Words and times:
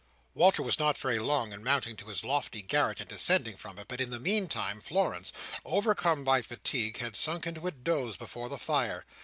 Walter 0.33 0.63
was 0.63 0.79
not 0.79 0.97
very 0.97 1.19
long 1.19 1.53
in 1.53 1.63
mounting 1.63 1.95
to 1.97 2.07
his 2.07 2.23
lofty 2.23 2.63
garret 2.63 2.99
and 3.01 3.07
descending 3.07 3.55
from 3.55 3.77
it, 3.77 3.87
but 3.87 4.01
in 4.01 4.09
the 4.09 4.19
meantime 4.19 4.81
Florence, 4.81 5.31
overcome 5.63 6.23
by 6.23 6.41
fatigue, 6.41 6.97
had 6.97 7.15
sunk 7.15 7.45
into 7.45 7.67
a 7.67 7.71
doze 7.71 8.17
before 8.17 8.49
the 8.49 8.57
fire. 8.57 9.05